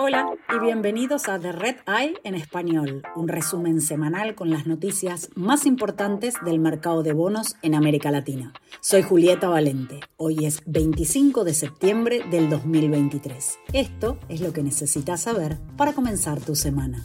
Hola 0.00 0.34
y 0.54 0.58
bienvenidos 0.60 1.28
a 1.28 1.40
The 1.40 1.52
Red 1.52 1.76
Eye 1.86 2.14
en 2.22 2.34
español, 2.34 3.02
un 3.16 3.28
resumen 3.28 3.80
semanal 3.80 4.34
con 4.34 4.48
las 4.48 4.66
noticias 4.66 5.28
más 5.34 5.66
importantes 5.66 6.34
del 6.44 6.60
mercado 6.60 7.02
de 7.02 7.12
bonos 7.12 7.56
en 7.62 7.74
América 7.74 8.10
Latina. 8.10 8.52
Soy 8.80 9.02
Julieta 9.02 9.48
Valente. 9.48 10.00
Hoy 10.16 10.46
es 10.46 10.62
25 10.66 11.44
de 11.44 11.54
septiembre 11.54 12.22
del 12.30 12.48
2023. 12.48 13.58
Esto 13.72 14.18
es 14.28 14.40
lo 14.40 14.52
que 14.52 14.62
necesitas 14.62 15.22
saber 15.22 15.58
para 15.76 15.92
comenzar 15.92 16.40
tu 16.40 16.54
semana. 16.54 17.04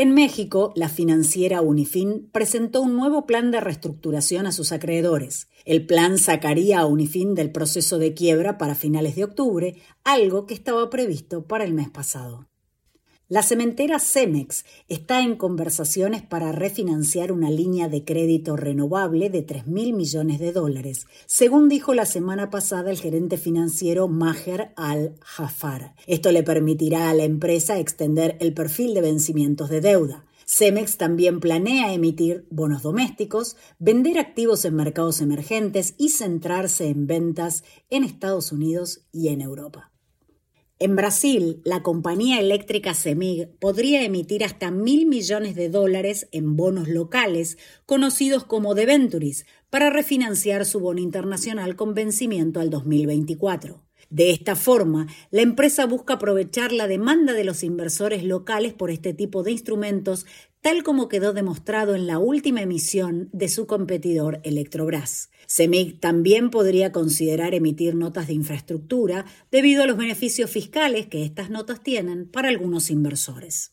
En 0.00 0.14
México, 0.14 0.72
la 0.76 0.88
financiera 0.88 1.60
Unifin 1.60 2.30
presentó 2.32 2.80
un 2.80 2.96
nuevo 2.96 3.26
plan 3.26 3.50
de 3.50 3.60
reestructuración 3.60 4.46
a 4.46 4.52
sus 4.52 4.72
acreedores. 4.72 5.48
El 5.66 5.84
plan 5.84 6.16
sacaría 6.16 6.80
a 6.80 6.86
Unifin 6.86 7.34
del 7.34 7.52
proceso 7.52 7.98
de 7.98 8.14
quiebra 8.14 8.56
para 8.56 8.74
finales 8.74 9.14
de 9.14 9.24
octubre, 9.24 9.76
algo 10.02 10.46
que 10.46 10.54
estaba 10.54 10.88
previsto 10.88 11.44
para 11.44 11.64
el 11.64 11.74
mes 11.74 11.90
pasado. 11.90 12.49
La 13.30 13.44
cementera 13.44 14.00
Cemex 14.00 14.64
está 14.88 15.20
en 15.20 15.36
conversaciones 15.36 16.20
para 16.20 16.50
refinanciar 16.50 17.30
una 17.30 17.48
línea 17.48 17.88
de 17.88 18.04
crédito 18.04 18.56
renovable 18.56 19.30
de 19.30 19.42
3 19.42 19.68
mil 19.68 19.92
millones 19.92 20.40
de 20.40 20.50
dólares, 20.50 21.06
según 21.26 21.68
dijo 21.68 21.94
la 21.94 22.06
semana 22.06 22.50
pasada 22.50 22.90
el 22.90 22.98
gerente 22.98 23.36
financiero 23.36 24.08
Maher 24.08 24.72
Al-Jafar. 24.74 25.94
Esto 26.08 26.32
le 26.32 26.42
permitirá 26.42 27.08
a 27.08 27.14
la 27.14 27.22
empresa 27.22 27.78
extender 27.78 28.36
el 28.40 28.52
perfil 28.52 28.94
de 28.94 29.02
vencimientos 29.02 29.70
de 29.70 29.80
deuda. 29.80 30.24
Cemex 30.44 30.96
también 30.96 31.38
planea 31.38 31.94
emitir 31.94 32.48
bonos 32.50 32.82
domésticos, 32.82 33.56
vender 33.78 34.18
activos 34.18 34.64
en 34.64 34.74
mercados 34.74 35.20
emergentes 35.20 35.94
y 35.98 36.08
centrarse 36.08 36.88
en 36.88 37.06
ventas 37.06 37.62
en 37.90 38.02
Estados 38.02 38.50
Unidos 38.50 39.02
y 39.12 39.28
en 39.28 39.40
Europa. 39.40 39.92
En 40.82 40.96
Brasil, 40.96 41.60
la 41.62 41.82
compañía 41.82 42.40
eléctrica 42.40 42.94
CEMIG 42.94 43.50
podría 43.58 44.02
emitir 44.02 44.42
hasta 44.42 44.70
mil 44.70 45.04
millones 45.04 45.54
de 45.54 45.68
dólares 45.68 46.26
en 46.32 46.56
bonos 46.56 46.88
locales, 46.88 47.58
conocidos 47.84 48.44
como 48.44 48.74
debentures, 48.74 49.44
para 49.68 49.90
refinanciar 49.90 50.64
su 50.64 50.80
bono 50.80 51.00
internacional 51.00 51.76
con 51.76 51.92
vencimiento 51.92 52.60
al 52.60 52.70
2024. 52.70 53.89
De 54.08 54.30
esta 54.30 54.56
forma, 54.56 55.06
la 55.30 55.42
empresa 55.42 55.86
busca 55.86 56.14
aprovechar 56.14 56.72
la 56.72 56.88
demanda 56.88 57.32
de 57.32 57.44
los 57.44 57.62
inversores 57.62 58.24
locales 58.24 58.72
por 58.72 58.90
este 58.90 59.12
tipo 59.12 59.42
de 59.42 59.52
instrumentos, 59.52 60.26
tal 60.60 60.82
como 60.82 61.08
quedó 61.08 61.32
demostrado 61.32 61.94
en 61.94 62.06
la 62.06 62.18
última 62.18 62.62
emisión 62.62 63.28
de 63.32 63.48
su 63.48 63.66
competidor 63.66 64.40
Electrobras. 64.44 65.30
CEMIC 65.46 66.00
también 66.00 66.50
podría 66.50 66.92
considerar 66.92 67.54
emitir 67.54 67.94
notas 67.94 68.26
de 68.26 68.34
infraestructura 68.34 69.26
debido 69.50 69.82
a 69.82 69.86
los 69.86 69.96
beneficios 69.96 70.50
fiscales 70.50 71.06
que 71.06 71.24
estas 71.24 71.50
notas 71.50 71.82
tienen 71.82 72.26
para 72.26 72.48
algunos 72.48 72.90
inversores. 72.90 73.72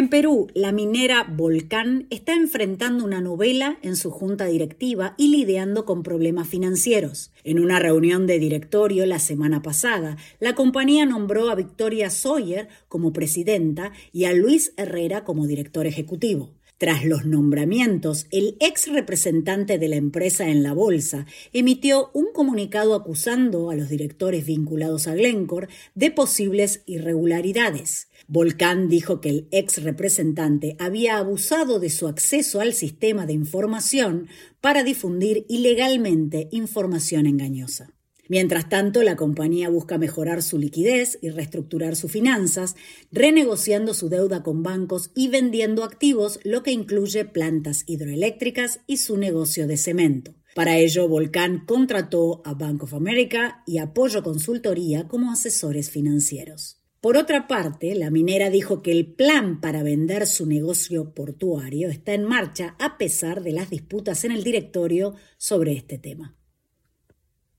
En 0.00 0.08
Perú, 0.08 0.46
la 0.54 0.72
minera 0.72 1.26
Volcán 1.28 2.06
está 2.08 2.32
enfrentando 2.32 3.04
una 3.04 3.20
novela 3.20 3.78
en 3.82 3.96
su 3.96 4.10
junta 4.10 4.46
directiva 4.46 5.12
y 5.18 5.28
lidiando 5.28 5.84
con 5.84 6.02
problemas 6.02 6.48
financieros. 6.48 7.32
En 7.44 7.60
una 7.60 7.78
reunión 7.80 8.26
de 8.26 8.38
directorio 8.38 9.04
la 9.04 9.18
semana 9.18 9.60
pasada, 9.60 10.16
la 10.38 10.54
compañía 10.54 11.04
nombró 11.04 11.50
a 11.50 11.54
Victoria 11.54 12.08
Sawyer 12.08 12.68
como 12.88 13.12
presidenta 13.12 13.92
y 14.10 14.24
a 14.24 14.32
Luis 14.32 14.72
Herrera 14.78 15.22
como 15.22 15.46
director 15.46 15.86
ejecutivo. 15.86 16.54
Tras 16.80 17.04
los 17.04 17.26
nombramientos, 17.26 18.26
el 18.30 18.56
ex 18.58 18.90
representante 18.90 19.76
de 19.76 19.86
la 19.86 19.96
empresa 19.96 20.48
en 20.48 20.62
la 20.62 20.72
bolsa 20.72 21.26
emitió 21.52 22.10
un 22.14 22.28
comunicado 22.32 22.94
acusando 22.94 23.68
a 23.68 23.74
los 23.74 23.90
directores 23.90 24.46
vinculados 24.46 25.06
a 25.06 25.14
Glencore 25.14 25.68
de 25.94 26.10
posibles 26.10 26.80
irregularidades. 26.86 28.08
Volcán 28.28 28.88
dijo 28.88 29.20
que 29.20 29.28
el 29.28 29.48
ex 29.50 29.82
representante 29.82 30.76
había 30.78 31.18
abusado 31.18 31.80
de 31.80 31.90
su 31.90 32.08
acceso 32.08 32.62
al 32.62 32.72
sistema 32.72 33.26
de 33.26 33.34
información 33.34 34.28
para 34.62 34.82
difundir 34.82 35.44
ilegalmente 35.50 36.48
información 36.50 37.26
engañosa. 37.26 37.92
Mientras 38.30 38.68
tanto, 38.68 39.02
la 39.02 39.16
compañía 39.16 39.70
busca 39.70 39.98
mejorar 39.98 40.40
su 40.44 40.56
liquidez 40.56 41.18
y 41.20 41.30
reestructurar 41.30 41.96
sus 41.96 42.12
finanzas, 42.12 42.76
renegociando 43.10 43.92
su 43.92 44.08
deuda 44.08 44.44
con 44.44 44.62
bancos 44.62 45.10
y 45.16 45.26
vendiendo 45.26 45.82
activos, 45.82 46.38
lo 46.44 46.62
que 46.62 46.70
incluye 46.70 47.24
plantas 47.24 47.82
hidroeléctricas 47.88 48.82
y 48.86 48.98
su 48.98 49.16
negocio 49.16 49.66
de 49.66 49.76
cemento. 49.76 50.36
Para 50.54 50.78
ello, 50.78 51.08
Volcán 51.08 51.64
contrató 51.66 52.40
a 52.44 52.54
Bank 52.54 52.84
of 52.84 52.94
America 52.94 53.64
y 53.66 53.78
Apoyo 53.78 54.22
Consultoría 54.22 55.08
como 55.08 55.32
asesores 55.32 55.90
financieros. 55.90 56.80
Por 57.00 57.16
otra 57.16 57.48
parte, 57.48 57.96
la 57.96 58.10
minera 58.10 58.48
dijo 58.48 58.80
que 58.80 58.92
el 58.92 59.12
plan 59.12 59.60
para 59.60 59.82
vender 59.82 60.28
su 60.28 60.46
negocio 60.46 61.14
portuario 61.14 61.88
está 61.88 62.14
en 62.14 62.22
marcha 62.22 62.76
a 62.78 62.96
pesar 62.96 63.42
de 63.42 63.50
las 63.50 63.70
disputas 63.70 64.22
en 64.24 64.30
el 64.30 64.44
directorio 64.44 65.16
sobre 65.36 65.72
este 65.72 65.98
tema. 65.98 66.36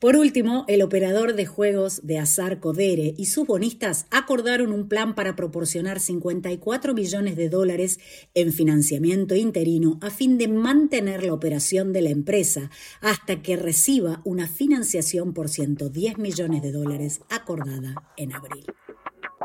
Por 0.02 0.16
último, 0.16 0.66
el 0.68 0.82
operador 0.82 1.36
de 1.36 1.46
juegos 1.46 2.02
de 2.04 2.18
azar 2.18 2.60
Codere 2.60 3.14
y 3.20 3.28
sus 3.28 3.46
bonistas 3.46 4.08
acordaron 4.10 4.72
un 4.72 4.90
plan 4.90 5.14
para 5.14 5.36
proporcionar 5.36 6.00
54 6.00 6.96
millones 6.96 7.36
de 7.36 7.50
dólares 7.50 8.00
en 8.34 8.52
financiamiento 8.52 9.36
interino 9.36 10.00
a 10.02 10.10
fin 10.10 10.40
de 10.40 10.48
mantener 10.48 11.24
la 11.24 11.36
operación 11.36 11.94
de 11.94 12.02
la 12.02 12.10
empresa 12.10 12.72
hasta 13.00 13.44
que 13.44 13.58
reciba 13.58 14.24
una 14.26 14.48
financiación 14.48 15.36
por 15.36 15.50
110 15.50 16.18
millones 16.18 16.64
de 16.64 16.72
dólares 16.72 17.22
acordada 17.30 17.94
en 18.18 18.34
abril. 18.34 18.66